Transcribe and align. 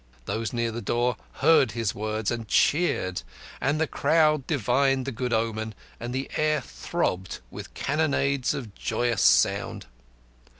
Those 0.25 0.51
near 0.51 0.71
the 0.71 0.81
door 0.81 1.15
heard 1.45 1.73
his 1.73 1.93
words 1.93 2.31
and 2.31 2.47
cheered, 2.47 3.21
and 3.61 3.79
the 3.79 3.85
crowd 3.85 4.47
divined 4.47 5.05
the 5.05 5.11
good 5.11 5.31
omen, 5.31 5.75
and 5.99 6.11
the 6.11 6.27
air 6.37 6.59
throbbed 6.59 7.37
with 7.51 7.75
cannonades 7.75 8.55
of 8.55 8.73
joyous 8.73 9.21
sound. 9.21 9.85